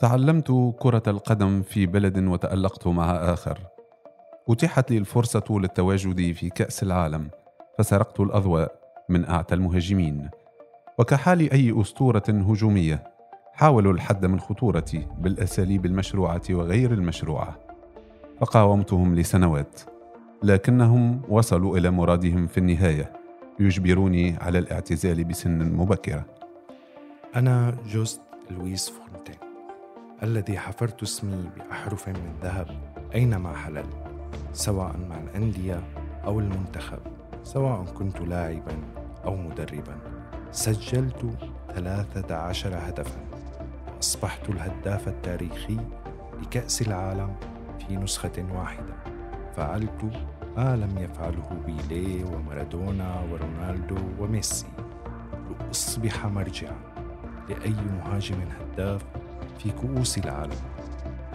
[0.00, 3.58] تعلمت كرة القدم في بلد وتألقت مع آخر.
[4.48, 7.30] أتيحت لي الفرصة للتواجد في كأس العالم
[7.78, 8.72] فسرقت الأضواء
[9.08, 10.30] من أعتى المهاجمين.
[10.98, 13.04] وكحال أي أسطورة هجومية
[13.52, 17.58] حاولوا الحد من خطورتي بالأساليب المشروعة وغير المشروعة.
[18.40, 19.80] فقاومتهم لسنوات
[20.42, 23.12] لكنهم وصلوا إلى مرادهم في النهاية
[23.60, 26.24] يجبروني على الاعتزال بسن مبكرة.
[27.36, 28.20] أنا جوست
[28.50, 29.47] لويس فونتين.
[30.22, 32.66] الذي حفرت اسمي بأحرف من ذهب
[33.14, 33.86] أينما حللت
[34.52, 35.82] سواء مع الأندية
[36.24, 36.98] أو المنتخب
[37.42, 38.76] سواء كنت لاعبا
[39.24, 39.98] أو مدربا.
[40.52, 41.26] سجلت
[41.74, 43.20] ثلاثة عشر هدفا.
[43.96, 45.76] وأصبحت الهداف التاريخي
[46.42, 47.36] لكأس العالم
[47.78, 48.94] في نسخة واحدة.
[49.56, 50.10] فعلت
[50.56, 54.66] ما لم يفعله بيليه ومارادونا ورونالدو وميسي.
[55.60, 56.76] لأصبح مرجعا
[57.48, 59.04] لأي مهاجم هداف
[59.58, 60.56] في كؤوس العالم.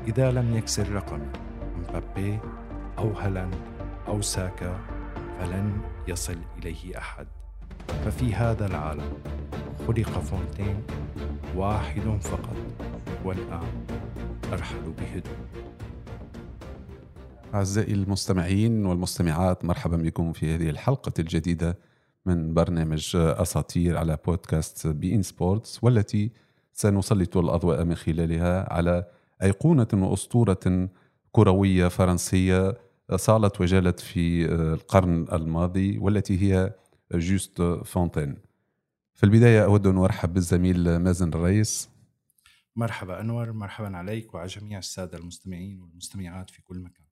[0.07, 1.27] إذا لم يكسر رقمي
[1.77, 2.39] مبابي
[2.97, 3.55] أو هالاند
[4.07, 4.79] أو ساكا
[5.39, 7.27] فلن يصل إليه أحد.
[7.87, 9.13] ففي هذا العالم
[9.87, 10.83] خلق فونتين
[11.55, 12.57] واحد فقط
[13.25, 13.85] والآن
[14.53, 15.37] أرحل بهدوء.
[17.53, 21.77] أعزائي المستمعين والمستمعات مرحبا بكم في هذه الحلقة الجديدة
[22.25, 26.31] من برنامج أساطير على بودكاست بي إن سبورتس والتي
[26.73, 29.05] سنسلط الأضواء من خلالها على
[29.43, 30.89] أيقونة وأسطورة
[31.31, 32.77] كروية فرنسية
[33.15, 36.73] صالت وجالت في القرن الماضي والتي هي
[37.11, 38.37] جوست فونتين.
[39.13, 41.89] في البداية أود أن أرحب بالزميل مازن الرئيس
[42.75, 47.05] مرحبا أنور مرحبا عليك وعلى جميع السادة المستمعين والمستمعات في كل مكان.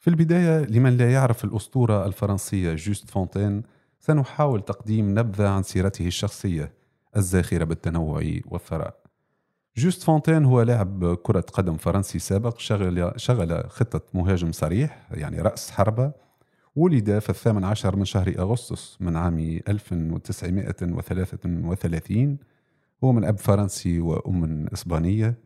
[0.00, 3.62] في البداية لمن لا يعرف الأسطورة الفرنسية جوست فونتين
[4.00, 6.72] سنحاول تقديم نبذة عن سيرته الشخصية.
[7.16, 9.04] الزاخرة بالتنوع والثراء.
[9.76, 15.70] جوست فونتين هو لاعب كرة قدم فرنسي سابق شغل, شغل خطة مهاجم صريح يعني رأس
[15.70, 16.12] حربة
[16.76, 19.38] ولد في الثامن عشر من شهر أغسطس من عام
[19.68, 22.38] 1933
[23.04, 25.38] هو من أب فرنسي وأم إسبانية.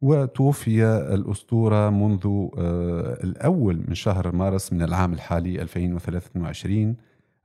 [0.00, 2.26] وتوفي الأسطورة منذ
[2.58, 6.96] آه، الأول من شهر مارس من العام الحالي 2023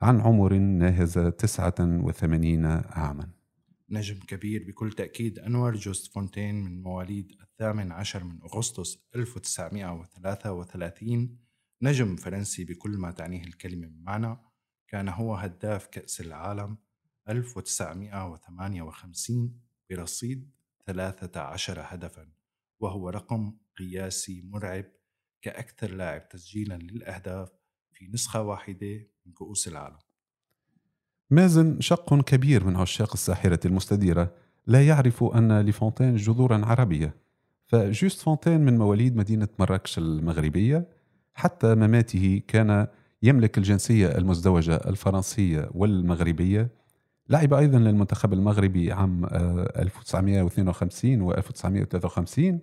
[0.01, 3.34] عن عمر ناهز 89 عاما.
[3.90, 11.40] نجم كبير بكل تأكيد أنور جوست فونتين من مواليد الثامن عشر من أغسطس 1933
[11.81, 14.38] نجم فرنسي بكل ما تعنيه الكلمة بمعنى
[14.88, 16.78] كان هو هداف كأس العالم
[17.29, 20.52] 1958 برصيد
[20.85, 22.31] 13 هدفا
[22.79, 24.85] وهو رقم قياسي مرعب
[25.41, 27.50] كأكثر لاعب تسجيلا للأهداف
[27.94, 30.04] في نسخة واحدة من كؤوس العالم.
[31.31, 34.31] مازن شق كبير من عشاق الساحرة المستديرة
[34.67, 37.15] لا يعرف أن لفونتين جذورا عربية
[37.65, 40.87] فجوست فونتين من مواليد مدينة مراكش المغربية
[41.33, 42.87] حتى مماته كان
[43.23, 46.69] يملك الجنسية المزدوجة الفرنسية والمغربية.
[47.29, 52.59] لعب أيضا للمنتخب المغربي عام 1952 و 1953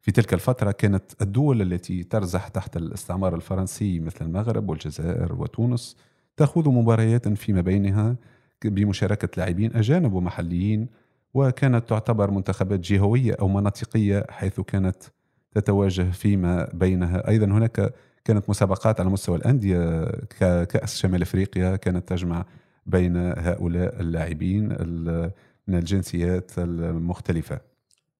[0.00, 5.96] في تلك الفترة كانت الدول التي ترزح تحت الاستعمار الفرنسي مثل المغرب والجزائر وتونس
[6.36, 8.16] تأخذ مباريات فيما بينها
[8.64, 10.88] بمشاركة لاعبين أجانب ومحليين
[11.34, 14.96] وكانت تعتبر منتخبات جهوية أو مناطقية حيث كانت
[15.54, 17.28] تتواجه فيما بينها.
[17.28, 20.04] أيضا هناك كانت مسابقات على مستوى الأندية
[20.64, 22.44] كأس شمال أفريقيا كانت تجمع
[22.86, 24.68] بين هؤلاء اللاعبين
[25.68, 27.60] من الجنسيات المختلفة.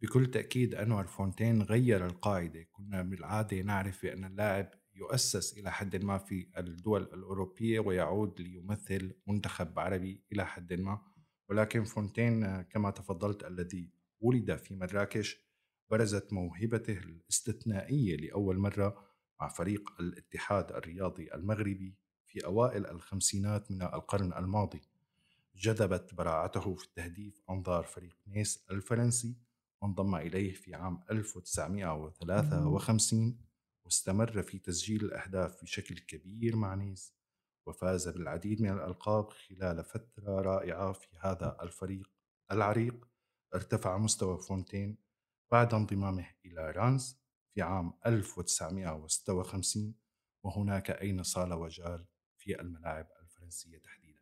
[0.02, 2.66] بكل تأكيد أنور فونتين غير القاعدة.
[2.72, 9.78] كنا بالعادة نعرف بأن اللاعب يؤسس إلى حد ما في الدول الأوروبية ويعود ليمثل منتخب
[9.78, 11.00] عربي إلى حد ما.
[11.48, 13.90] ولكن فونتين كما تفضلت الذي
[14.20, 15.44] ولد في مراكش
[15.90, 19.04] برزت موهبته الاستثنائية لأول مرة
[19.40, 24.82] مع فريق الاتحاد الرياضي المغربي في أوائل الخمسينات من القرن الماضي.
[25.56, 29.36] جذبت براعته في التهديف أنظار فريق نيس الفرنسي
[29.82, 33.38] وانضم إليه في عام 1953
[33.84, 37.14] واستمر في تسجيل الأهداف بشكل كبير مع نيس
[37.66, 42.10] وفاز بالعديد من الألقاب خلال فترة رائعة في هذا الفريق
[42.52, 43.08] العريق
[43.54, 44.96] ارتفع مستوى فونتين
[45.52, 47.18] بعد انضمامه إلى رانس
[47.54, 49.94] في عام 1956
[50.44, 52.04] وهناك أين صال وجال
[52.36, 54.20] في الملاعب الفرنسية تحديدا.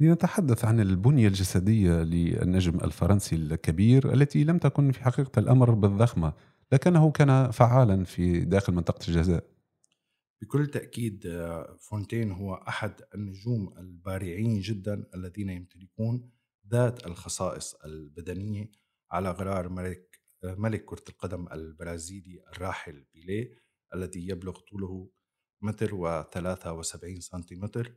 [0.00, 6.32] لنتحدث عن البنية الجسدية للنجم الفرنسي الكبير التي لم تكن في حقيقة الأمر بالضخمة.
[6.72, 9.44] لكنه كان فعالا في داخل منطقة الجزاء.
[10.42, 11.24] بكل تأكيد
[11.80, 16.30] فونتين هو أحد النجوم البارعين جدا الذين يمتلكون
[16.68, 18.72] ذات الخصائص البدنية
[19.10, 23.54] على غرار ملك ملك كرة القدم البرازيلي الراحل بيليه
[23.94, 25.10] الذي يبلغ طوله
[25.62, 27.92] متر وثلاثة وسبعين سنتيمتر.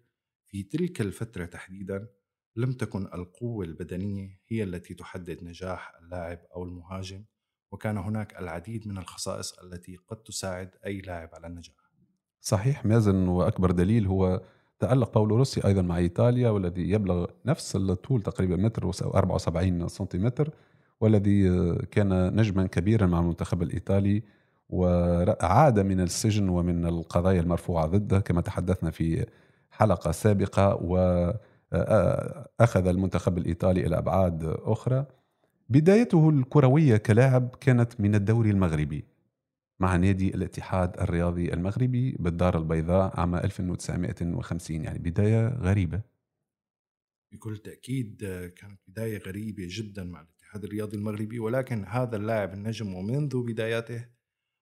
[0.48, 2.08] في تلك الفترة تحديدا
[2.56, 7.26] لم تكن القوة البدنية هي التي تحدد نجاح اللاعب أو المهاجم.
[7.74, 11.76] وكان هناك العديد من الخصائص التي قد تساعد أي لاعب على النجاح.
[12.42, 14.42] صحيح مازن وأكبر دليل هو
[14.80, 20.50] تألق باولو روسي أيضا مع إيطاليا والذي يبلغ نفس الطول تقريبا متر و74 سنتيمتر
[21.02, 24.24] والذي كان نجما كبيرا مع المنتخب الإيطالي
[24.70, 29.26] وعاد من السجن ومن القضايا المرفوعة ضده كما تحدثنا في
[29.72, 35.06] حلقة سابقة وأخذ المنتخب الإيطالي إلى أبعاد أخرى.
[35.74, 39.06] بدايته الكروية كلاعب كانت من الدوري المغربي
[39.80, 46.02] مع نادي الاتحاد الرياضي المغربي بالدار البيضاء عام 1950 يعني بداية غريبة.
[47.32, 48.18] بكل تأكيد
[48.58, 54.06] كانت بداية غريبة جدا مع الاتحاد الرياضي المغربي ولكن هذا اللاعب النجم ومنذ بداياته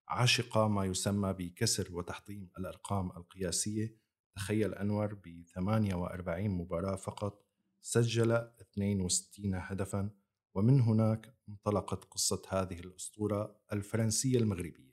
[0.08, 3.96] عشق ما يسمى بكسر وتحطيم الأرقام القياسية.
[4.36, 7.46] تخيل أنور ب 48 مباراة فقط
[7.82, 10.21] سجل 62 هدفا
[10.54, 14.92] ومن هناك انطلقت قصة هذه الأسطورة الفرنسية المغربية.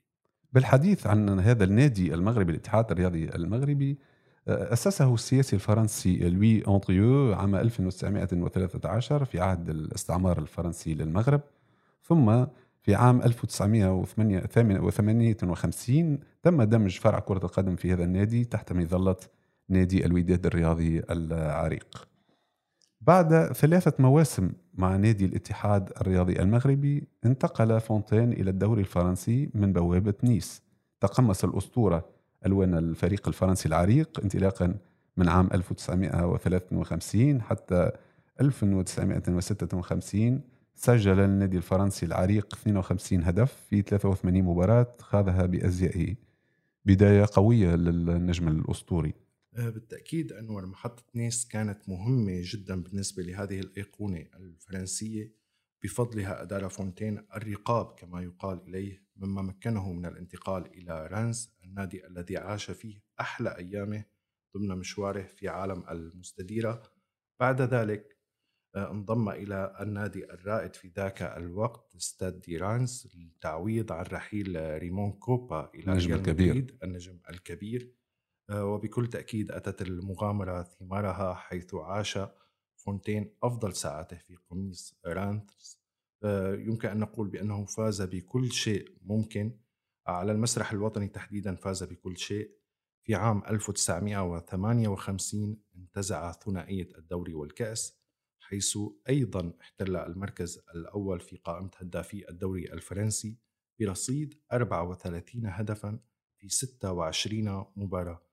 [0.53, 3.97] بالحديث عن هذا النادي المغربي الاتحاد الرياضي المغربي
[4.47, 11.41] أسسه السياسي الفرنسي لوي أنطريو عام 1913 في عهد الاستعمار الفرنسي للمغرب.
[12.03, 12.45] ثم
[12.81, 19.15] في عام 1958 تم دمج فرع كرة القدم في هذا النادي تحت مظلة
[19.69, 22.08] نادي الوداد الرياضي العريق.
[23.01, 30.13] بعد ثلاثة مواسم مع نادي الاتحاد الرياضي المغربي انتقل فونتين إلى الدوري الفرنسي من بوابة
[30.23, 30.61] نيس.
[30.99, 32.05] تقمص الأسطورة
[32.45, 34.75] ألوان الفريق الفرنسي العريق انطلاقا
[35.17, 37.91] من عام 1953 حتى
[38.41, 40.41] 1956
[40.75, 46.15] سجل النادي الفرنسي العريق 52 هدف في 83 مباراة خاضها بأزيائه
[46.85, 49.13] بداية قوية للنجم الأسطوري.
[49.53, 55.39] بالتأكيد أنور محطة نيس كانت مهمة جدا بالنسبة لهذه الأيقونة الفرنسية
[55.83, 62.37] بفضلها أدار فونتين الرقاب كما يقال إليه مما مكنه من الانتقال إلى رانس النادي الذي
[62.37, 64.05] عاش فيه أحلى أيامه
[64.57, 66.83] ضمن مشواره في عالم المستديرة.
[67.39, 68.19] بعد ذلك
[68.75, 75.11] آه، انضم إلى النادي الرائد في ذاك الوقت ستاد دي رانس للتعويض عن رحيل ريمون
[75.11, 76.77] كوبا إلى النجم الكبير.
[76.83, 77.93] النجم الكبير.
[77.93, 77.98] آه،
[78.51, 82.19] وبكل تأكيد أتت المغامرة ثمارها حيث عاش
[82.75, 85.79] فونتين أفضل ساعاته في قميص رانس
[86.23, 89.59] آه، يمكن أن نقول بأنه فاز بكل شيء ممكن.
[90.07, 92.59] على المسرح الوطني تحديدا فاز بكل شيء.
[93.03, 97.99] في عام 1958 انتزع ثنائية الدوري والكأس
[98.39, 98.77] حيث
[99.09, 103.37] أيضا احتل المركز الأول في قائمة هدافي الدوري الفرنسي
[103.79, 105.99] برصيد 34 هدفا
[106.37, 108.28] في 26 مباراة.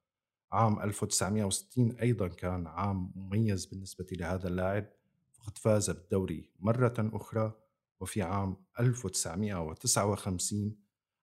[0.52, 4.86] عام 1960 أيضا كان عام مميز بالنسبة لهذا اللاعب
[5.32, 7.52] فقد فاز بالدوري مرة أخرى
[8.00, 10.76] وفي عام 1959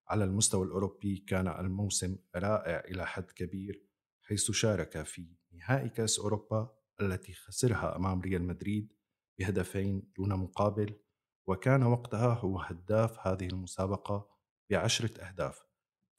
[0.07, 3.83] على المستوى الأوروبي كان الموسم رائع إلى حد كبير
[4.21, 8.93] حيث شارك في نهائي كأس أوروبا التي خسرها أمام ريال مدريد
[9.39, 10.95] بهدفين دون مقابل
[11.47, 14.29] وكان وقتها هو هداف هذه المسابقة
[14.69, 15.63] بعشرة أهداف.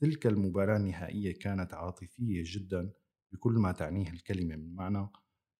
[0.01, 2.93] تلك المباراة النهائية كانت عاطفية جدا
[3.33, 5.09] بكل ما تعنيه الكلمة من معنى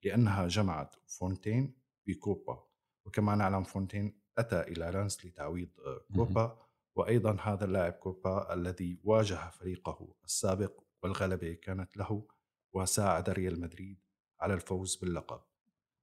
[0.03, 1.75] لأنها جمعت فونتين
[2.07, 2.63] بكوبا.
[3.05, 5.69] وكما نعلم فونتين أتى إلى رانس لتعويض
[6.15, 6.65] كوبا.
[6.95, 12.27] وأيضا هذا اللاعب كوبا الذي واجه فريقه السابق والغلبة كانت له
[12.73, 13.99] وساعد ريال مدريد
[14.39, 15.41] على الفوز باللقب.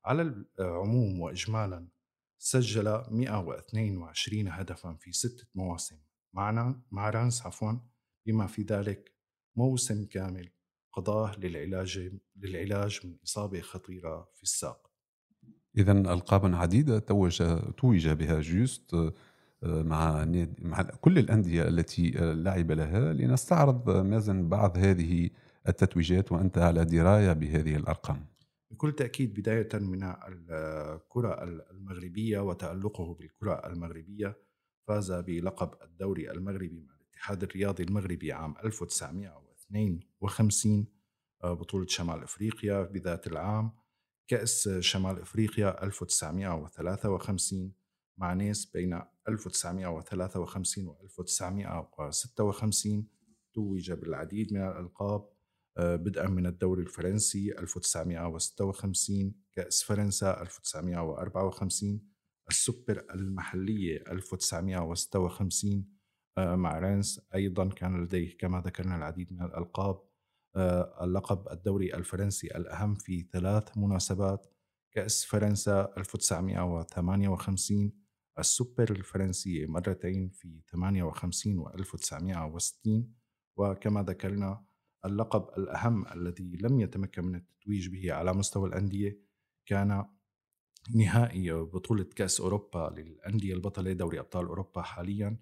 [0.04, 1.88] على العموم وإجمالا
[2.38, 5.98] سجل 122 هدفا في ستة مواسم.
[6.32, 7.72] معنا مع رانس عفوا
[8.26, 9.12] بما في ذلك
[9.56, 10.50] موسم كامل
[10.92, 14.90] قضاه للعلاج للعلاج من إصابة خطيرة في الساق.
[15.78, 17.42] إذا ألقاب عديدة توج
[17.76, 19.12] توج بها جوست آه،
[19.82, 20.24] مع
[20.58, 23.12] مع كل الأندية التي آه، لعب لها.
[23.12, 25.30] لنستعرض مازن بعض هذه
[25.68, 28.26] التتويجات وأنت على دراية بهذه الأرقام.
[28.70, 30.14] بكل تأكيد بداية من
[30.50, 34.36] الكرة المغربية وتألقه بالكرة المغربية
[34.88, 40.86] فاز بلقب الدوري المغربي مع الاتحاد الرياضي المغربي عام 1952
[41.44, 42.82] آه، بطولة شمال أفريقيا.
[42.82, 43.72] بذات العام
[44.28, 47.72] كأس شمال أفريقيا 1953
[48.18, 53.08] مع ناس بين 1953 و 1956
[53.54, 55.28] توج بالعديد من الألقاب
[55.76, 62.00] آه، بدءا من الدوري الفرنسي 1956 كأس فرنسا 1954
[62.48, 66.01] السوبر المحلية 1956 آه،
[66.38, 70.02] مع رينس أيضا كان لديه كما ذكرنا العديد من الألقاب
[70.56, 74.46] آه، اللقب الدوري الفرنسي الأهم في ثلاث مناسبات
[74.90, 77.92] كأس فرنسا 1958
[78.38, 83.14] السوبر الفرنسية مرتين في 58 و 1960
[83.56, 84.64] وكما ذكرنا
[85.04, 89.20] اللقب الأهم الذي لم يتمكن من التتويج به على مستوى الأندية
[89.66, 90.04] كان
[90.94, 95.36] نهائي بطولة كأس أوروبا للأندية البطلة دوري أبطال أوروبا حاليا.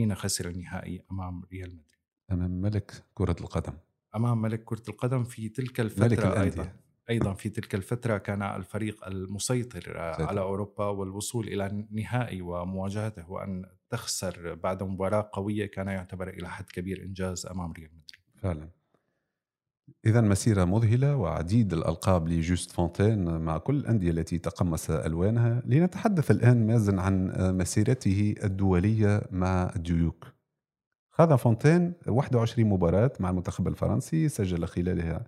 [0.00, 2.00] حين خسر النهائي أمام ريال مدريد.
[2.32, 3.72] أمام ملك كرة القدم.
[4.16, 6.72] أمام ملك كرة القدم في تلك الفترة ملك أيضا.
[7.10, 9.98] أيضا في تلك الفترة كان الفريق المسيطر سيطر.
[9.98, 16.64] على أوروبا والوصول إلى النهائي ومواجهته وأن تخسر بعد مباراة قوية كان يعتبر إلى حد
[16.64, 18.42] كبير إنجاز أمام ريال مدريد.
[18.42, 18.68] فعلا.
[20.06, 26.66] إذا مسيرة مذهلة وعديد الألقاب لجوست فونتين مع كل الأندية التي تقمص ألوانها لنتحدث الآن
[26.66, 30.26] مازن عن مسيرته الدولية مع الديوك
[31.10, 35.26] خاض فونتين 21 مباراة مع المنتخب الفرنسي سجل خلالها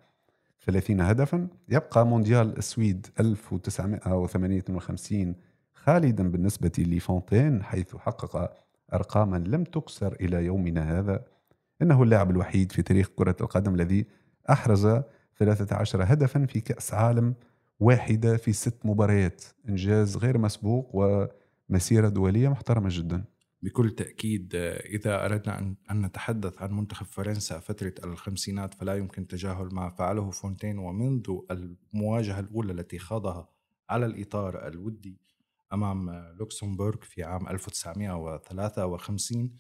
[0.67, 1.49] 30 هدفا.
[1.69, 5.35] يبقى مونديال السويد 1958
[5.75, 8.53] خالدا بالنسبة لفونتين حيث حقق
[8.93, 11.25] أرقاما لم تكسر إلى يومنا هذا.
[11.83, 14.07] إنه اللاعب الوحيد في تاريخ كرة القدم الذي
[14.51, 15.01] أحرز
[15.37, 17.35] 13 هدفا في كأس عالم
[17.81, 19.45] واحدة في ست مباريات.
[19.69, 23.25] إنجاز غير مسبوق ومسيرة دولية محترمة جدا.
[23.63, 29.91] بكل تأكيد إذا أردنا أن نتحدث عن منتخب فرنسا فترة الخمسينات فلا يمكن تجاهل ما
[29.91, 33.49] فعله فونتين ومنذ المواجهة الأولى التي خاضها
[33.91, 35.21] على الإطار الودي
[35.73, 39.51] أمام لوكسمبورغ في عام 1953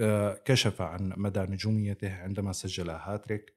[0.00, 3.54] آه، كشف عن مدى نجوميته عندما سجل هاتريك.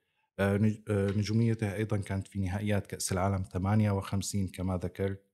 [0.90, 5.32] نجوميته أيضا كانت في نهائيات كأس العالم 58 كما ذكرت.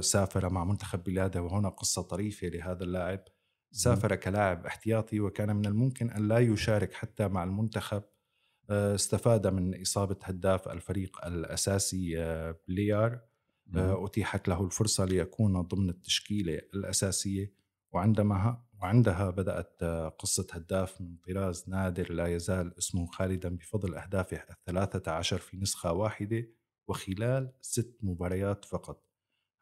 [0.00, 3.24] سافر مع منتخب بلاده وهنا قصة طريفة لهذا اللاعب.
[3.72, 8.02] سافر كلاعب احتياطي وكان من الممكن أن لا يشارك حتى مع المنتخب.
[8.70, 12.14] استفاد من إصابة هداف الفريق الأساسي
[12.68, 13.20] بليار.
[13.74, 17.61] أتيحت له الفرصة ليكون ضمن التشكيلة الأساسية.
[17.92, 19.84] وعندما وعندها بدأت
[20.18, 25.92] قصة هداف من طراز نادر لا يزال اسمه خالدا بفضل أهدافه الثلاثة عشر في نسخة
[25.92, 26.48] واحدة
[26.88, 29.06] وخلال ست مباريات فقط.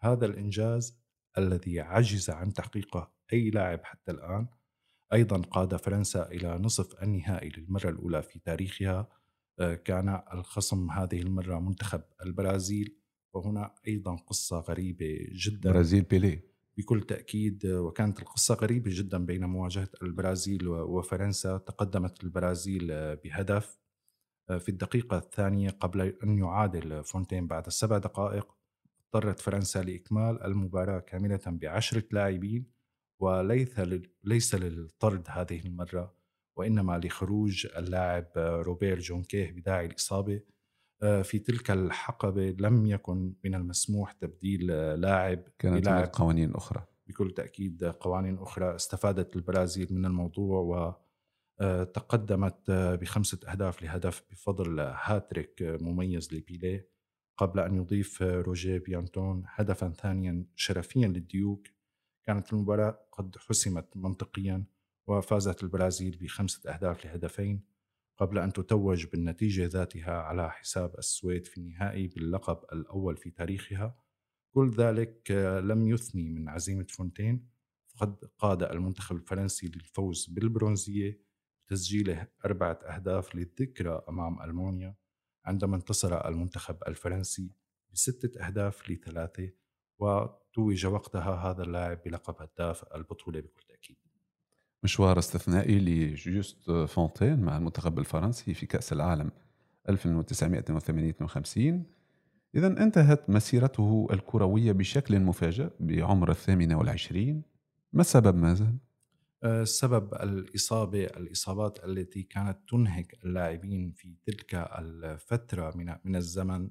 [0.00, 1.00] هذا الإنجاز
[1.38, 4.48] الذي عجز عن تحقيقه أي لاعب حتى الآن.
[5.12, 9.08] أيضا قاد فرنسا إلى نصف النهائي للمرة الأولى في تاريخها.
[9.84, 12.96] كان الخصم هذه المرة منتخب البرازيل.
[13.34, 15.72] وهنا أيضا قصة غريبة جدا.
[15.72, 16.49] برازيل بيليه.
[16.78, 21.58] بكل تأكيد وكانت القصة غريبة جدا بين مواجهة البرازيل وفرنسا.
[21.58, 23.78] تقدمت البرازيل بهدف
[24.58, 28.56] في الدقيقة الثانية قبل أن يعادل فونتين بعد سبع دقائق.
[29.14, 32.66] اضطرت فرنسا لإكمال المباراة كاملة بعشرة لاعبين
[33.20, 33.80] وليس
[34.24, 36.14] ليس للطرد هذه المرة
[36.56, 40.34] وإنما لخروج اللاعب روبير جونكيه بداعي الإصابة.
[40.34, 40.59] آه،
[41.00, 44.66] في تلك الحقبة لم يكن من المسموح تبديل
[45.00, 46.84] لاعب كانت بلاعب قوانين أخرى.
[47.06, 48.74] بكل تأكيد قوانين أخرى.
[48.74, 50.86] استفادت البرازيل من الموضوع
[51.60, 56.90] وتقدمت آه، بخمسة أهداف لهدف بفضل هاتريك مميز لبيليه.
[57.36, 61.68] قبل أن يضيف روجيه بيانتون هدفا ثانيا شرفيا للديوك
[62.24, 64.64] كانت المباراة قد حسمت منطقيا
[65.06, 67.69] وفازت البرازيل بخمسة أهداف لهدفين.
[68.20, 73.96] قبل أن تتوج بالنتيجة ذاتها على حساب السويد في النهائي باللقب الأول في تاريخها.
[74.54, 75.30] كل ذلك
[75.64, 77.50] لم يثني من عزيمة فونتين.
[77.86, 81.20] فقد قاد المنتخب الفرنسي للفوز بالبرونزية
[81.66, 84.96] بتسجيله أربعة أهداف للذكرى أمام ألمانيا
[85.44, 87.54] عندما انتصر المنتخب الفرنسي
[87.92, 89.50] بستة أهداف لثلاثة
[89.98, 94.09] وتوج وقتها هذا اللاعب بلقب هداف البطولة بكل تأكيد.
[94.82, 99.30] مشوار استثنائي لجوست فونتين مع المنتخب الفرنسي في كأس العالم
[99.88, 101.84] 1958
[102.54, 107.42] إذا انتهت مسيرته الكروية بشكل مفاجئ بعمر الثامنة والعشرين
[107.92, 108.76] ما السبب مازن؟
[109.44, 116.70] السبب الإصابة الإصابات التي كانت تنهك اللاعبين في تلك الفترة من من الزمن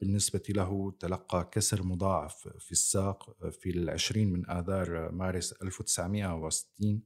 [0.00, 7.02] بالنسبة له تلقى كسر مضاعف في الساق في العشرين من آذار مارس 1960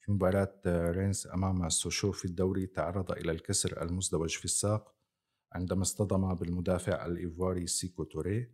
[0.00, 4.94] في مباراة رينس أمام سوشو في الدوري تعرض إلى الكسر المزدوج في الساق
[5.52, 8.52] عندما اصطدم بالمدافع الإيفواري سيكو توري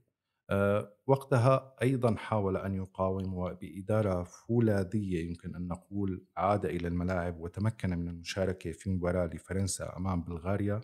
[1.06, 8.08] وقتها أيضا حاول أن يقاوم وبإرادة فولاذية يمكن أن نقول عاد إلى الملاعب وتمكن من
[8.08, 10.80] المشاركة في مباراة لفرنسا أمام بلغاريا.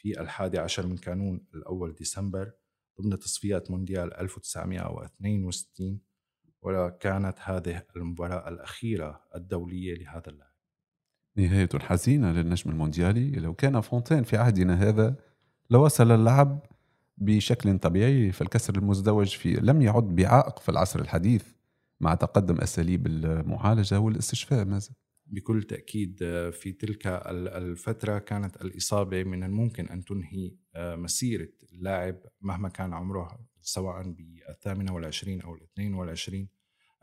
[0.00, 2.52] في الحادي عشر من كانون الأول ديسمبر
[3.00, 6.00] ضمن تصفيات مونديال 1962
[6.62, 10.50] وكانت هذه المباراة الأخيرة الدولية لهذا اللاعب.
[11.36, 13.30] نهاية حزينة للنجم المونديالي.
[13.30, 15.16] لو كان فونتين في عهدنا هذا
[15.70, 16.66] لوصل اللعب
[17.18, 21.44] بشكل طبيعي فالكسر المزدوج في لم يعد بعائق في العصر الحديث
[22.00, 24.94] مع تقدم أساليب المعالجة والاستشفاء مازال.
[25.30, 26.18] بكل تأكيد
[26.52, 34.02] في تلك الفترة كانت الإصابة من الممكن أن تنهي مسيرة اللاعب مهما كان عمره سواء
[34.02, 36.48] بالثامنة والعشرين أو الاثنين والعشرين.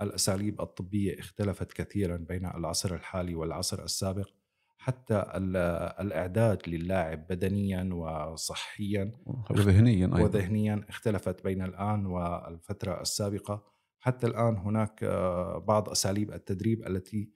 [0.01, 4.29] الأساليب الطبية اختلفت كثيرا بين العصر الحالي والعصر السابق.
[4.77, 5.23] حتى
[5.99, 9.11] الإعداد للاعب بدنيا وصحيا
[9.49, 10.21] وذهنيا أيضا.
[10.21, 13.63] وذهنيا اختلفت بين الآن والفترة السابقة.
[13.99, 15.03] حتى الآن هناك
[15.67, 17.29] بعض أساليب التدريب التي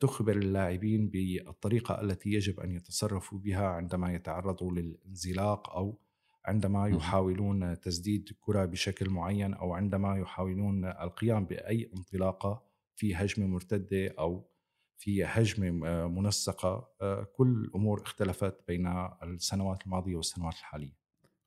[0.00, 5.98] تخبر اللاعبين بالطريقة التي يجب أن يتصرفوا بها عندما يتعرضوا للانزلاق أو
[6.44, 12.62] عندما يحاولون تسديد كرة بشكل معين أو عندما يحاولون القيام بأي انطلاقة
[12.94, 14.48] في هجمة مرتدة أو
[14.96, 15.70] في هجمة
[16.08, 16.88] منسقة.
[17.36, 18.86] كل الأمور اختلفت بين
[19.22, 20.96] السنوات الماضية والسنوات الحالية.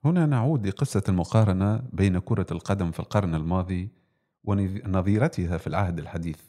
[0.06, 3.92] هنا نعود لقصة المقارنة بين كرة القدم في القرن الماضي
[4.44, 6.42] ونظيرتها في العهد الحديث.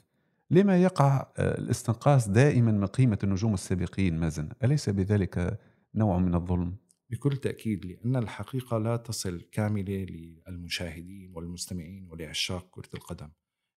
[0.50, 5.60] لما يقع الاستنقاص دائما من قيمة النجوم السابقين مازن؟ أليس بذلك
[5.94, 6.76] نوع من الظلم؟
[7.10, 10.06] بكل تأكيد لأن الحقيقة لا تصل كاملة
[10.48, 13.28] للمشاهدين والمستمعين ولعشاق كرة القدم.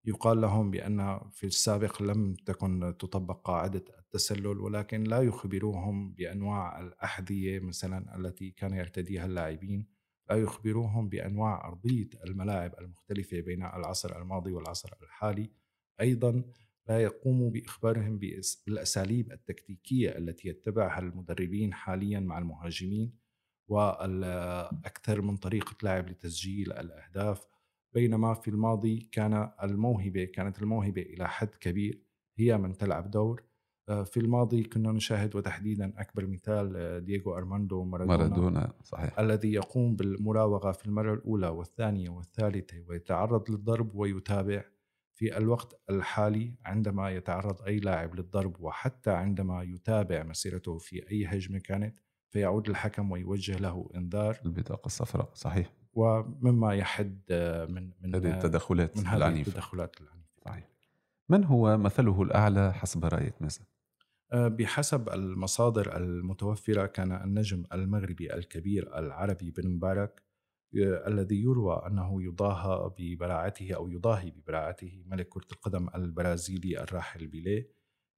[0.04, 7.60] يقال لهم بأن في السابق لم تكن تطبق قاعدة التسلل ولكن لا يخبروهم بأنواع الأحذية
[7.60, 9.86] مثلا التي كان يرتديها اللاعبين.
[10.30, 15.50] لا يخبروهم بأنواع أرضية الملاعب المختلفة بين العصر الماضي والعصر الحالي.
[16.00, 16.42] أيضا
[16.88, 23.12] لا يقوموا بإخبارهم بالأساليب التكتيكية التي يتبعها المدربين حاليا مع المهاجمين
[23.68, 27.46] والأكثر من طريقة لعب لتسجيل الأهداف.
[27.94, 32.02] بينما في الماضي كان الموهبة كانت الموهبة إلى حد كبير
[32.36, 33.44] هي من تلعب دور.
[34.04, 39.18] في الماضي كنا نشاهد وتحديدا أكبر مثال دييغو أرماندو مارادونا, مارادونا صحيح.
[39.18, 44.64] الذي يقوم بالمراوغة في المرة الأولى والثانية والثالثة ويتعرض للضرب ويتابع.
[45.18, 51.58] في الوقت الحالي عندما يتعرض أي لاعب للضرب وحتى عندما يتابع مسيرته في أي هجمة
[51.58, 51.98] كانت
[52.30, 54.40] فيعود الحكم ويوجه له إنذار.
[54.46, 55.72] البطاقة الصفراء صحيح.
[55.92, 57.20] ومما يحد
[57.68, 59.48] من من هذه التدخلات من هذه العنيفة.
[59.48, 60.28] التدخلات العنيفة.
[60.44, 60.68] صحيح.
[61.28, 63.66] من هو مثله الأعلى حسب رأيك مثلا؟
[64.32, 70.22] بحسب المصادر المتوفرة كان النجم المغربي الكبير العربي بن مبارك
[70.74, 77.68] الذي يروى أنه يضاهى ببراعته أو يضاهي ببراعته ملك كرة القدم البرازيلي الراحل بيليه.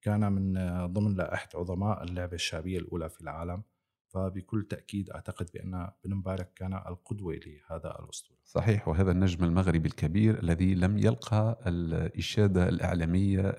[0.01, 0.53] كان من
[0.93, 3.63] ضمن لائحة عظماء اللعبة الشعبية الأولى في العالم.
[4.07, 8.37] فبكل تأكيد أعتقد بأن بن مبارك كان القدوة لهذا الأسطورة.
[8.45, 13.55] صحيح وهذا النجم المغربي الكبير الذي لم يلقى الإشادة الإعلامية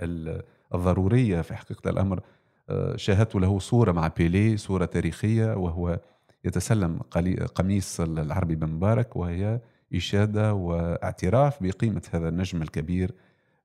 [0.74, 2.20] الضرورية في حقيقة الأمر
[2.96, 6.00] شاهدت له صورة مع بيليه صورة تاريخية وهو
[6.44, 6.98] يتسلم
[7.54, 9.60] قميص العربي بن مبارك وهي
[9.94, 13.14] إشادة واعتراف بقيمة هذا النجم الكبير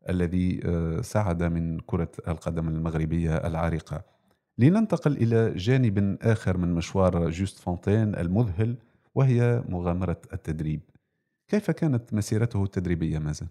[0.09, 0.61] الذي
[1.01, 4.03] صعد من كرة القدم المغربية العريقة.
[4.57, 8.77] لننتقل إلى جانب آخر من مشوار جوست فونتين المذهل
[9.15, 10.81] وهي مغامرة التدريب.
[11.47, 13.47] كيف كانت مسيرته التدريبية مازن؟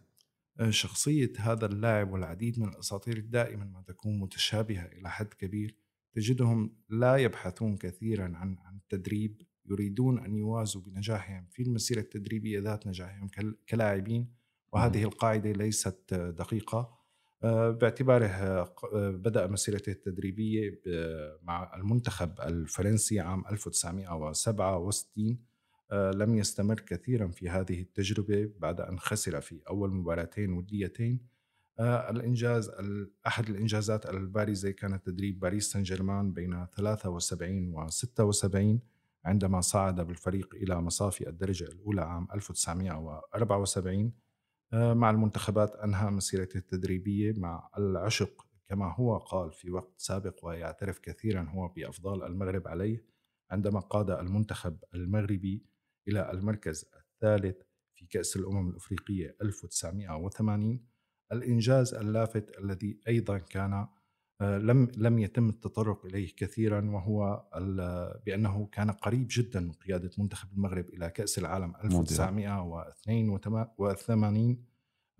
[0.68, 5.76] شخصية هذا اللاعب والعديد من الأساطير دائما ما تكون متشابهة إلى حد كبير.
[6.16, 12.86] تجدهم لا يبحثون كثيرا عن عن التدريب يريدون أن يوازوا بنجاحهم في المسيرة التدريبية ذات
[12.86, 13.28] نجاحهم
[13.68, 14.32] كلاعبين
[14.72, 16.96] وهذه القاعدة ليست دقيقة.
[17.42, 18.74] آه، باعتباره آه،
[19.10, 20.80] بدأ مسيرته التدريبية
[21.42, 25.38] مع المنتخب الفرنسي عام 1967
[25.90, 31.35] آه، لم يستمر كثيرا في هذه التجربة بعد أن خسر في أول مباراتين وديتين.
[31.80, 32.70] الإنجاز
[33.26, 38.80] أحد الإنجازات البارزه كانت تدريب باريس سان جيرمان بين 73 و 76
[39.24, 44.12] عندما صعد بالفريق إلى مصافي الدرجة الأولى عام 1974
[44.72, 50.98] آه، مع المنتخبات انهى مسيرته التدريبية مع العشق كما هو قال في وقت سابق ويعترف
[50.98, 53.04] كثيرا هو بأفضال المغرب عليه
[53.50, 55.66] عندما قاد المنتخب المغربي
[56.08, 57.56] إلى المركز الثالث
[57.94, 60.95] في كأس الأمم الأفريقية 1980
[61.32, 63.86] الإنجاز اللافت الذي أيضا كان
[64.40, 67.48] آه، لم لم يتم التطرق إليه كثيرا وهو
[68.26, 74.66] بأنه كان قريب جدا من قيادة منتخب المغرب إلى كأس العالم 1982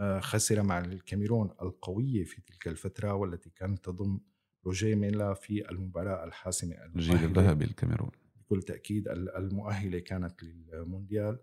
[0.01, 4.21] آه، خسر مع الكاميرون القوية في تلك الفترة والتي كانت تضم
[4.66, 8.11] روجيه ميلا في المباراة الحاسمة الجيل الذهبي الكاميرون.
[8.37, 11.38] بكل تأكيد المؤهلة كانت للمونديال.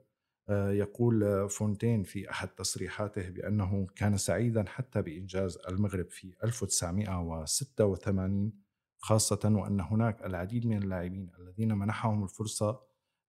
[0.50, 8.54] يقول فونتين في أحد تصريحاته بأنه كان سعيدا حتى بإنجاز المغرب في 1986
[8.98, 12.82] خاصة وأن هناك العديد من اللاعبين الذين منحهم الفرصة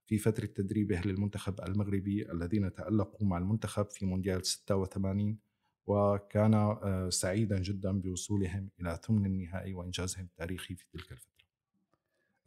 [0.07, 5.39] في فترة تدريبه للمنتخب المغربي الذين تألقوا مع المنتخب في مونديال 86
[5.87, 11.34] وكان آه، سعيدا جدا بوصولهم إلى ثمن النهائي وإنجازهم التاريخي في تلك الفترة.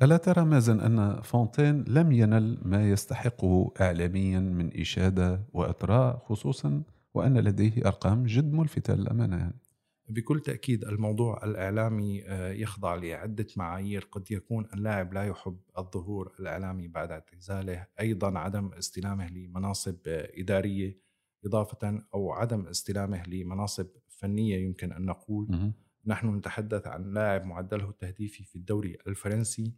[0.02, 6.84] ألا ترى مازن أن فونتين لم ينل ما يستحقه إعلاميا من إشادة وإطراء خصوصا
[7.14, 9.60] وأن لديه أرقام جد ملفتة للأمانة يعني.
[10.10, 14.08] بكل تأكيد الموضوع الإعلامي آه، يخضع لعدة معايير.
[14.12, 17.88] قد يكون اللاعب لا يحب الظهور الإعلامي بعد اعتزاله.
[18.00, 20.98] أيضا عدم استلامه لمناصب آه، إدارية
[21.46, 25.72] إضافة أو عدم استلامه لمناصب فنية يمكن أن نقول.
[26.06, 29.74] نحن نتحدث عن لاعب معدله التهديفي في الدوري الفرنسي.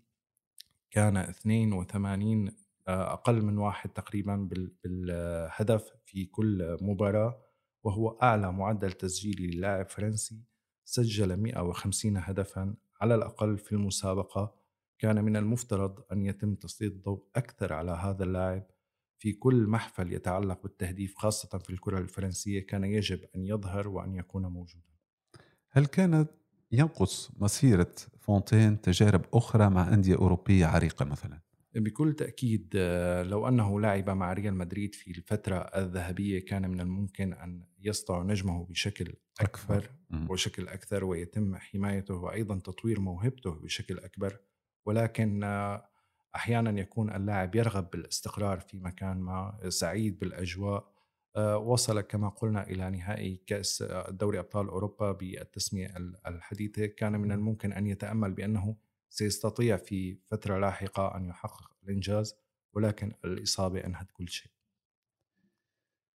[0.92, 2.52] كان 82
[2.88, 4.50] آه، أقل من واحد تقريبا
[4.84, 7.42] بالهدف في كل مباراة
[7.84, 10.44] وهو أعلى معدل تسجيلي للاعب فرنسي
[10.86, 14.56] سجل 150 هدفا على الأقل في المسابقة.
[15.00, 18.68] كان من المفترض أن يتم تسليط الضوء أكثر على هذا اللاعب.
[19.18, 24.46] في كل محفل يتعلق بالتهديف خاصة في الكرة الفرنسية كان يجب أن يظهر وأن يكون
[24.46, 24.90] موجودا.
[25.70, 26.30] هل كانت
[26.72, 31.40] ينقص مسيرة فونتين تجارب أخرى مع أندية أوروبية عريقة مثلا.
[31.76, 37.34] بكل تأكيد آه، لو أنه لعب مع ريال مدريد في الفترة الذهبية كان من الممكن
[37.34, 39.92] أن يسطع نجمه بشكل أكبر أكثر.
[40.32, 44.40] وشكل أكثر ويتم حمايته وأيضا تطوير موهبته بشكل أكبر.
[44.86, 45.90] ولكن آه،
[46.36, 50.99] أحيانا يكون اللاعب يرغب بالإستقرار في مكان ما سعيد بالأجواء
[51.38, 55.94] وصل كما قلنا إلى نهائي كأس دوري أبطال أوروبا بالتسمية
[56.28, 58.76] الحديثة كان من الممكن أن يتأمل بأنه
[59.10, 62.36] سيستطيع في فترة لاحقة أن يحقق الإنجاز
[62.74, 64.52] ولكن الإصابة أنهت كل شيء.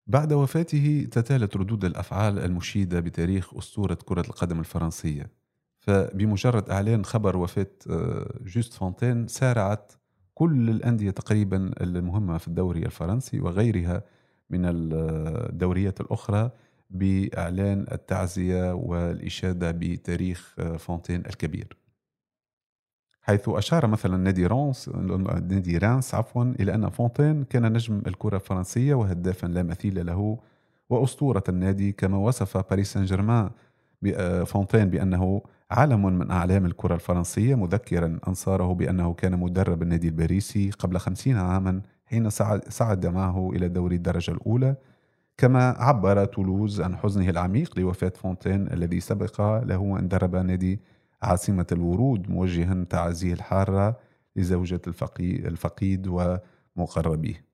[0.07, 5.31] بعد وفاته تتالت ردود الأفعال المشيدة بتاريخ أسطورة كرة القدم الفرنسية.
[5.79, 9.93] فبمجرد إعلان خبر وفاة آه، جوست فونتين سارعت
[10.35, 14.05] كل الأندية تقريبا المهمة في الدوري الفرنسي وغيرها
[14.51, 16.51] من الدوريات الأخرى
[16.91, 21.77] بإعلان التعزية والإشادة بتاريخ فونتين الكبير.
[23.23, 28.95] حيث أشار مثلا نادي رونس نادي رانس عفوا إلى أن فونتين كان نجم الكرة الفرنسية
[28.95, 30.39] وهدافا لا مثيل له
[30.91, 33.51] وأسطورة النادي كما وصف باريس سان جيرمان
[34.45, 40.99] فونتين بأنه علم من أعلام الكرة الفرنسية مذكرا أنصاره بأنه كان مدرب النادي الباريسي قبل
[40.99, 41.83] خمسين عاما
[42.15, 42.31] حين
[42.69, 44.77] صعد معه إلى دوري الدرجة الأولى
[45.37, 50.81] كما عبر تولوز عن حزنه العميق لوفاة فونتين الذي سبق له أن درب نادي
[51.23, 53.99] عاصمة الورود موجها تعازيه الحارة
[54.37, 54.81] لزوجة
[55.21, 57.45] الفقيد ومقربيه.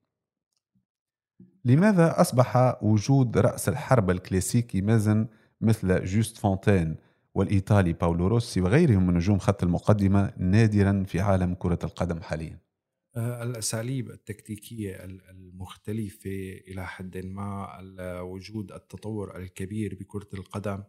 [1.65, 5.27] لماذا أصبح وجود رأس الحربة الكلاسيكي مازن
[5.61, 6.97] مثل جوست فونتين
[7.35, 12.70] والإيطالي باولو روسي وغيرهم من نجوم خط المقدمة نادرا في عالم كرة القدم حاليا؟
[13.17, 17.81] الأساليب التكتيكية المختلفة إلى حد ما
[18.21, 20.83] وجود التطور الكبير بكرة القدم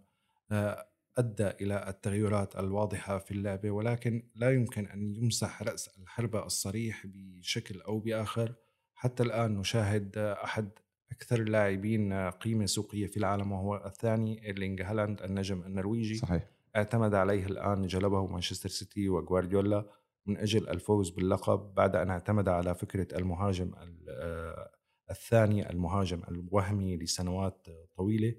[0.52, 7.04] آه، أدى إلى التغيرات الواضحة في اللعبة ولكن لا يمكن أن يمسح رأس الحربة الصريح
[7.06, 8.54] بشكل أو بآخر.
[8.96, 10.70] حتى الآن نشاهد أحد
[11.12, 16.16] أكثر اللاعبين قيمة سوقية في العالم وهو الثاني إيرلينغ هالاند النجم النرويجي.
[16.16, 16.48] صحيح.
[16.76, 19.86] اعتمد عليه الآن جلبه مانشستر سيتي وغوارديولا.
[20.26, 23.72] من أجل الفوز باللقب بعد أن اعتمد على فكرة المهاجم
[24.10, 24.72] آه،
[25.12, 28.36] الثاني المهاجم الوهمي لسنوات طويلة.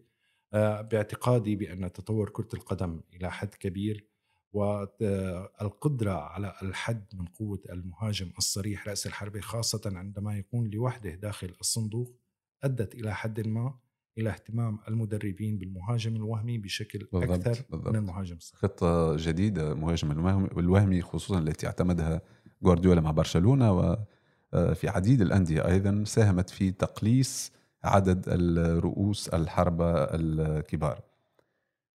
[0.54, 4.08] آه، باعتقادي بأن تطور كرة القدم إلى حد كبير
[4.52, 12.16] والقدرة على الحد من قوة المهاجم الصريح رأس الحربة خاصة عندما يكون لوحده داخل الصندوق
[12.62, 13.78] أدت إلى حد ما.
[14.18, 17.88] إلى اهتمام المدربين بالمهاجم الوهمي بشكل بالضبط أكثر بالضبط.
[17.88, 20.10] من المهاجم الصريح خطة جديدة مهاجم
[20.58, 22.20] الوهمي خصوصا التي اعتمدها
[22.62, 27.52] جوارديولا مع برشلونة وفي آه، عديد الأندية أيضا ساهمت في تقليص
[27.84, 31.00] عدد الرؤوس الحربة الكبار.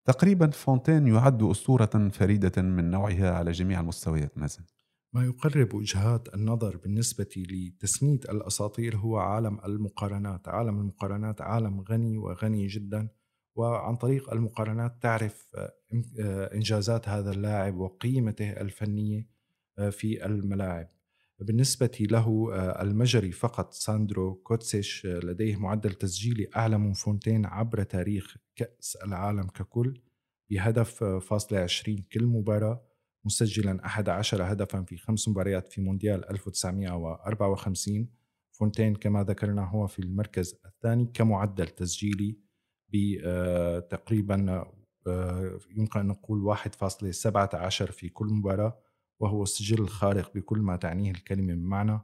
[0.05, 4.63] تقريبا فونتين يعد أسطورة فريدة من نوعها على جميع المستويات مازن.
[5.17, 10.47] ما يقرب وجهات النظر بالنسبة لتسمية الأساطير هو عالم المقارنات.
[10.47, 13.09] عالم المقارنات عالم غني وغني جدا
[13.55, 15.55] وعن طريق المقارنات تعرف
[16.53, 19.29] إنجازات هذا اللاعب وقيمته الفنية
[19.91, 20.89] في الملاعب.
[21.39, 27.83] بالنسبة له آه، المجري فقط ساندرو كوتسيش آه، لديه معدل تسجيلي أعلى من فونتين عبر
[27.83, 30.01] تاريخ كأس العالم ككل
[30.49, 32.86] بهدف آه، فاصلة 20 كل مباراة.
[33.25, 38.09] مسجلا 11 هدفا في خمس مباريات في مونديال 1954
[38.51, 42.37] فونتين كما ذكرنا هو في المركز الثاني كمعدل تسجيلي
[42.93, 44.65] بتقريبا
[45.77, 48.79] يمكن أن نقول 1.17 في كل مباراة
[49.19, 51.99] وهو السجل الخارق بكل ما تعنيه الكلمة من معنى.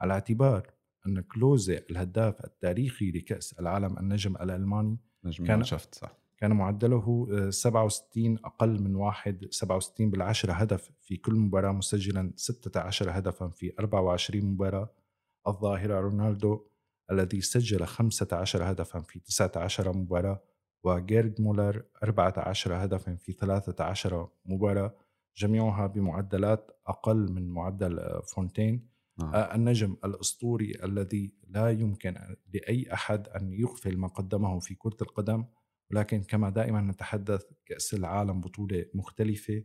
[0.00, 0.70] على اعتبار
[1.06, 6.18] أن كلوزي الهداف التاريخي لكأس العالم النجم الألماني نجم كان شفت صح.
[6.38, 13.10] كان معدله 67 آه، أقل من واحد 67 بالعشرة هدف في كل مباراة مسجلا 16
[13.10, 14.90] هدفا في 24 مباراة
[15.46, 16.66] الظاهرة رونالدو
[17.10, 20.42] الذي سجل 15 هدفا في 19 مباراة
[20.84, 24.94] وجيرد مولر 14 هدفا في 13 مباراة
[25.36, 29.34] جميعها بمعدلات أقل من معدل آه، فونتين نعم.
[29.34, 29.54] آه.
[29.54, 35.44] النجم الأسطوري الذي لا يمكن لأي أحد أن يغفل ما قدمه في كرة القدم
[35.90, 39.62] ولكن كما دائما نتحدث كأس العالم بطولة مختلفة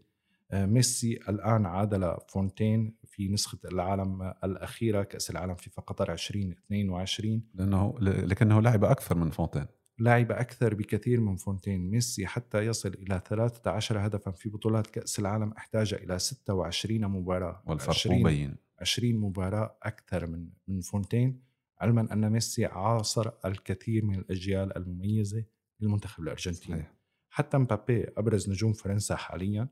[0.51, 7.95] آه، ميسي الآن عادل فونتين في نسخة العالم الأخيرة كأس العالم في قطر 2022 لأنه
[7.99, 9.65] لكنه لعب أكثر من فونتين.
[9.99, 11.91] لعب أكثر بكثير من فونتين.
[11.91, 17.63] ميسي حتى يصل إلى 13 هدفا في بطولات كأس العالم احتاج إلى 26 مباراة.
[17.65, 21.41] والفرق 20 مبين 20 مباراة أكثر من من فونتين.
[21.81, 25.43] علما أن ميسي عاصر الكثير من الأجيال المميزة.
[25.83, 26.77] للمنتخب الأرجنتيني.
[26.77, 26.93] صحيح.
[27.29, 29.67] حتى مبابي أبرز نجوم فرنسا حاليا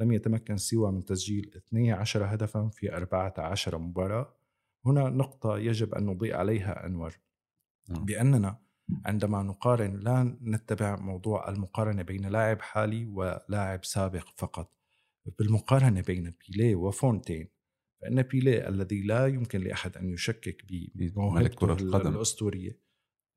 [0.00, 4.34] لم يتمكن سوى من تسجيل 12 هدفا في 14 مباراة.
[4.86, 7.18] هنا نقطة يجب أن نضيء عليها أنور.
[7.88, 8.04] نعم.
[8.04, 8.58] بأننا
[9.06, 14.74] عندما نقارن لا نتبع موضوع المقارنة بين لاعب حالي ولاعب سابق فقط.
[15.38, 17.48] بالمقارنة بين بيليه وفونتين
[18.00, 21.72] فإن بيليه الذي لا يمكن لأحد أن يشكك بموهبته
[22.08, 22.78] الأسطورية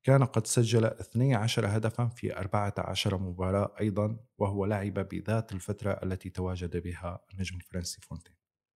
[0.03, 6.77] كان قد سجل 12 هدفا في 14 مباراة أيضا وهو لعب بذات الفترة التي تواجد
[6.77, 8.33] بها النجم الفرنسي فونتين.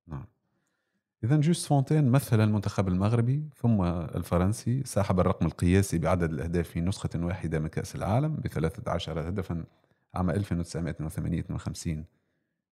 [0.08, 0.26] نعم.
[1.24, 7.10] إذا جوست فونتين مثل المنتخب المغربي ثم الفرنسي صاحب الرقم القياسي بعدد الأهداف في نسخة
[7.16, 9.66] واحدة من كأس العالم ب 13 هدفا
[10.14, 12.06] عام 1958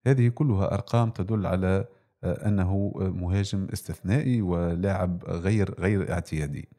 [0.07, 1.85] هذه كلها أرقام تدل على
[2.23, 6.69] آه، أنه مهاجم استثنائي ولاعب غير غير اعتيادي.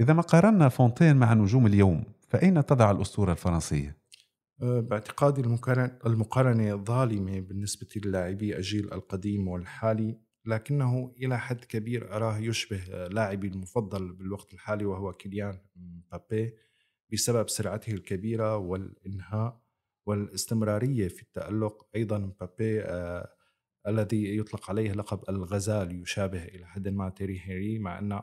[0.00, 3.96] إذا ما قارنا فونتين مع نجوم اليوم فأين تضع الأسطورة الفرنسية؟
[4.62, 5.40] أه، باعتقادي
[6.06, 14.12] المقارنة ظالمة بالنسبة للاعبي الجيل القديم والحالي لكنه إلى حد كبير أراه يشبه لاعبي المفضل
[14.12, 16.54] بالوقت الحالي وهو كيليان مبابي
[17.12, 19.60] بسبب سرعته الكبيرة والإنهاء
[20.06, 23.32] والاستمرارية في التألق أيضا مبابي آه
[23.86, 28.22] الذي يطلق عليه لقب الغزال يشابه إلى حد ما تيري هيري مع أن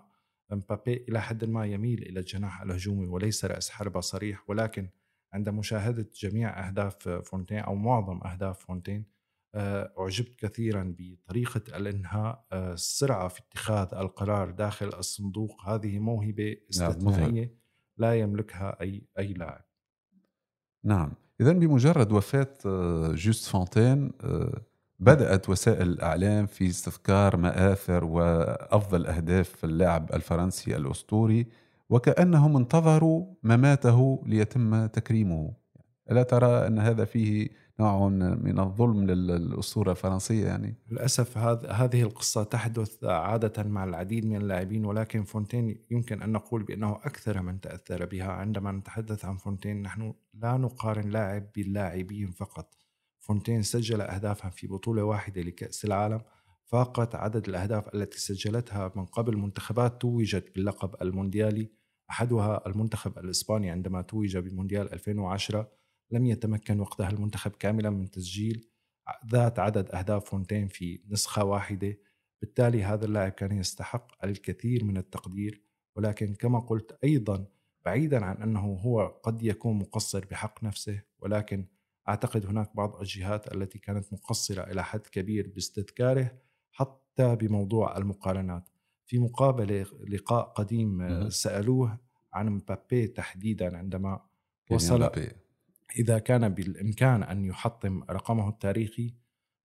[0.51, 4.89] مبابي إلى حد ما يميل إلى الجناح الهجومي وليس رأس حربة صريح ولكن
[5.33, 9.13] عند مشاهدة جميع أهداف فونتين أو معظم أهداف فونتين
[9.55, 15.69] آه، أعجبت كثيرا بطريقة الإنهاء آه، السرعة في اتخاذ القرار داخل الصندوق.
[15.69, 17.55] هذه موهبة نعم، استثنائية
[17.97, 19.65] لا يملكها أي أي لاعب.
[20.83, 21.13] نعم.
[21.41, 24.11] إذا بمجرد وفاة آه، جوست فونتين
[25.03, 31.47] بدأت وسائل الإعلام في استذكار مآثر وأفضل أهداف اللاعب الفرنسي الأسطوري
[31.89, 35.53] وكأنهم انتظروا مماته ليتم تكريمه.
[36.11, 41.37] ألا ترى أن هذا فيه نوع من الظلم للأسطورة الفرنسية يعني؟ للأسف
[41.71, 47.41] هذه القصة تحدث عادة مع العديد من اللاعبين ولكن فونتين يمكن أن نقول بأنه أكثر
[47.41, 48.31] من تأثر بها.
[48.31, 52.82] عندما نتحدث عن فونتين نحن لا نقارن لاعب باللاعبين فقط.
[53.23, 56.21] فونتين سجل أهدافا في بطولة واحدة لكأس العالم
[56.65, 61.69] فاقت عدد الأهداف التي سجلتها من قبل منتخبات توجت باللقب المونديالي.
[62.09, 65.71] أحدها المنتخب الإسباني عندما توج بمونديال 2010
[66.11, 68.69] لم يتمكن وقتها المنتخب كاملا من تسجيل
[69.31, 71.97] ذات عدد أهداف فونتين في نسخة واحدة.
[72.41, 75.63] بالتالي هذا اللاعب كان يستحق الكثير من التقدير
[75.95, 77.45] ولكن كما قلت أيضا
[77.85, 81.65] بعيدا عن أنه هو قد يكون مقصر بحق نفسه ولكن
[82.09, 86.31] أعتقد هناك بعض الجهات التي كانت مقصرة إلى حد كبير باستذكاره
[86.71, 88.69] حتى بموضوع المقارنات.
[89.05, 91.99] في مقابلة لقاء قديم سألوه
[92.33, 94.19] عن مبابي تحديدا عندما
[94.71, 95.11] وصل
[95.97, 99.13] إذا كان بالإمكان أن يحطم رقمه التاريخي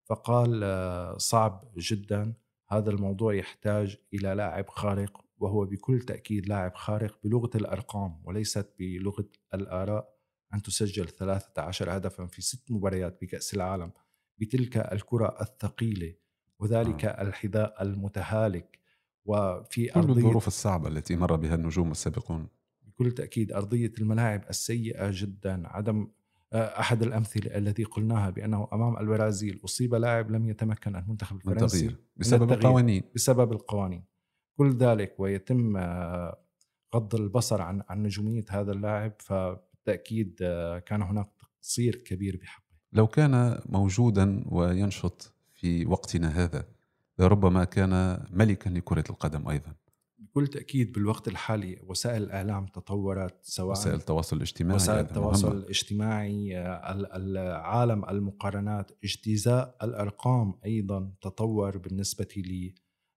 [0.04, 2.34] فقال صعب جدا.
[2.68, 9.28] هذا الموضوع يحتاج إلى لاعب خارق وهو بكل تأكيد لاعب خارق بلغة الأرقام وليست بلغة
[9.54, 10.17] الآراء.
[10.54, 13.92] أن تسجل 13 هدفا في ست مباريات بكأس العالم
[14.38, 16.14] بتلك الكرة الثقيلة
[16.58, 17.22] وذلك آه.
[17.22, 18.78] الحذاء المتهالك.
[19.24, 22.48] وفي كل أرضية الظروف الصعبة التي مر بها النجوم السابقون.
[22.82, 25.62] بكل تأكيد أرضية الملاعب السيئة جدا.
[25.66, 26.08] عدم
[26.52, 32.52] آه، أحد الأمثلة التي قلناها بأنه أمام البرازيل أصيب لاعب لم يتمكن المنتخب الفرنسي بسبب
[32.52, 33.02] القوانين.
[33.14, 34.04] بسبب القوانين.
[34.58, 36.44] كل ذلك ويتم آه،
[36.94, 39.67] غض البصر عن عن نجومية هذا اللاعب فبالتاكيد
[40.42, 42.62] آه، كان هناك تقصير كبير بحقه.
[42.92, 46.68] لو كان موجودا وينشط في وقتنا هذا
[47.18, 49.74] لربما كان ملكا لكرة القدم أيضا.
[50.18, 56.58] بكل تأكيد بالوقت الحالي وسائل الإعلام تطورت سواء وسائل التواصل الاجتماعي وسائل التواصل الاجتماعي
[57.16, 62.68] العالم المقارنات اجتزاء الأرقام أيضا تطور بالنسبة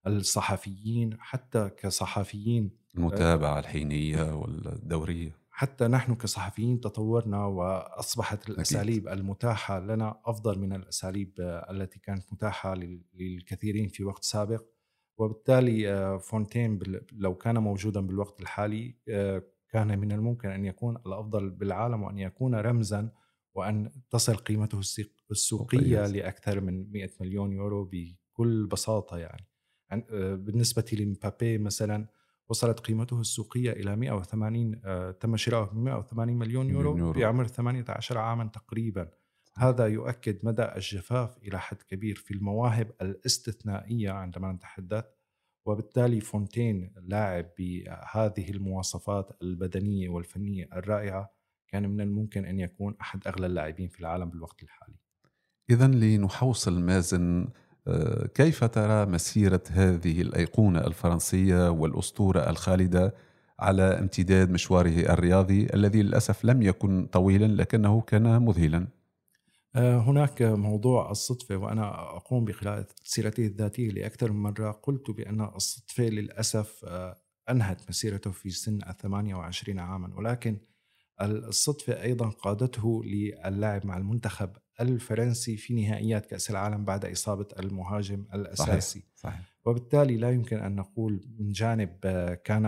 [0.05, 5.40] للصحفيين حتى كصحفيين المتابعة الحينية والدورية.
[5.61, 9.19] حتى نحن كصحفيين تطورنا وأصبحت الأساليب أكيد.
[9.19, 11.33] المتاحة لنا أفضل من الأساليب
[11.69, 12.75] التي كانت متاحة
[13.13, 14.63] للكثيرين في وقت سابق.
[15.17, 16.79] وبالتالي آه، فونتين
[17.11, 22.55] لو كان موجودا بالوقت الحالي آه، كان من الممكن أن يكون الأفضل بالعالم وأن يكون
[22.55, 23.11] رمزا
[23.53, 24.79] وأن تصل قيمته
[25.31, 29.47] السوقية لأكثر من 100 مليون يورو بكل بساطة يعني.
[29.91, 32.07] آه، بالنسبة لمبابي مثلا
[32.51, 34.81] وصلت قيمته السوقية إلى 180
[35.19, 37.19] تم شراؤه ب 180 مليون يورو, يورو.
[37.19, 39.09] بعمر 18 عاما تقريبا.
[39.57, 45.05] هذا يؤكد مدى الجفاف إلى حد كبير في المواهب الاستثنائية عندما نتحدث
[45.65, 51.33] وبالتالي فونتين لاعب بهذه المواصفات البدنية والفنية الرائعة
[51.67, 54.95] كان من الممكن أن يكون أحد أغلى اللاعبين في العالم بالوقت الحالي.
[55.69, 57.51] اذا لنحوصل مازن آه،
[58.35, 63.15] كيف ترى مسيرة هذه الأيقونة الفرنسية والأسطورة الخالدة
[63.59, 68.87] على امتداد مشواره الرياضي الذي للأسف لم يكن طويلا لكنه كان مذهلا؟
[69.75, 76.03] آه، هناك موضوع الصدفة وأنا أقوم بقراءة سيرته الذاتية لأكثر من مرة قلت بأن الصدفة
[76.03, 77.17] للأسف آه،
[77.49, 80.57] أنهت مسيرته في سن 28 عاما ولكن
[81.21, 88.99] الصدفة أيضا قادته للعب مع المنتخب الفرنسي في نهائيات كأس العالم بعد إصابة المهاجم الأساسي
[88.99, 89.11] صحيح.
[89.15, 89.51] صحيح.
[89.65, 92.65] وبالتالي لا يمكن أن نقول من جانب آه، كان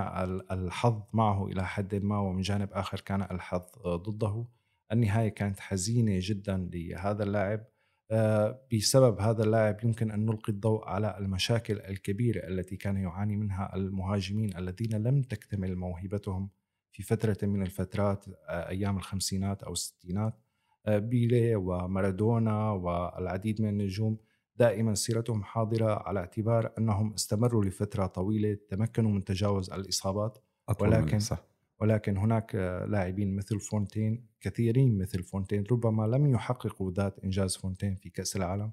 [0.51, 4.45] الحظ معه إلى حد ما ومن جانب آخر كان الحظ ضده
[4.91, 7.65] النهاية كانت حزينة جدا لهذا اللاعب
[8.11, 13.75] آه، بسبب هذا اللاعب يمكن أن نلقي الضوء على المشاكل الكبيرة التي كان يعاني منها
[13.75, 16.49] المهاجمين الذين لم تكتمل موهبتهم
[16.91, 20.52] في فترة من الفترات آه، أيام الخمسينات أو الستينات آه،
[20.87, 24.17] بيلي ومارادونا والعديد من النجوم
[24.55, 30.37] دائما سيرتهم حاضرة على اعتبار أنهم استمروا لفترة طويلة تمكنوا من تجاوز الإصابات
[30.81, 31.43] ولكن صح.
[31.81, 32.55] ولكن هناك
[32.89, 38.71] لاعبين مثل فونتين كثيرين مثل فونتين ربما لم يحققوا ذات إنجاز فونتين في كأس العالم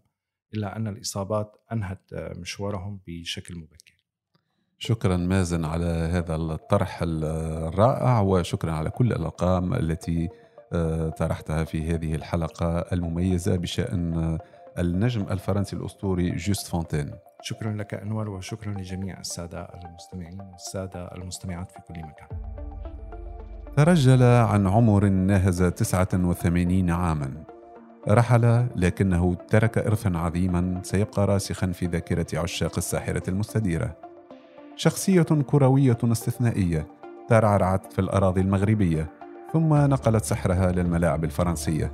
[0.55, 4.01] إلا أن الإصابات أنهت مشوارهم بشكل مبكر
[4.79, 10.50] شكرا مازن على هذا الطرح الرائع وشكرا على كل الأرقام التي آه،
[11.19, 14.39] طرحتها في هذه الحلقة المميزة بشأن
[14.79, 17.11] النجم الفرنسي الأسطوري جوست فونتين.
[17.43, 22.29] شكرا لك أنور وشكرا لجميع السادة المستمعين والسادة المستمعات في كل مكان.
[23.77, 27.31] ترجل عن عمر ناهز 89 عاما.
[28.09, 33.97] رحل لكنه ترك إرثا عظيما سيبقى راسخا في ذاكرة عشاق الساحرة المستديرة.
[34.77, 36.87] شخصية كروية استثنائية
[37.29, 39.20] ترعرعت في الأراضي المغربية.
[39.53, 41.93] ثم نقلت سحرها للملاعب الفرنسية.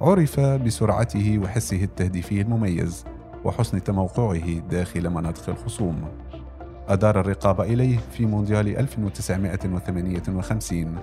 [0.00, 3.04] عرف بسرعته وحسه التهديفي المميز
[3.44, 6.08] وحسن تموقعه داخل مناطق الخصوم.
[6.88, 10.98] أدار الرقاب إليه في مونديال 1958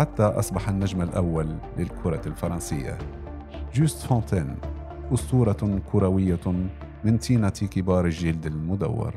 [0.00, 2.98] حتى أصبح النجم الأول للكرة الفرنسية.
[3.74, 4.56] جوست فونتين
[5.14, 6.68] أسطورة كروية
[7.04, 9.14] من طينة كبار الجلد المدور.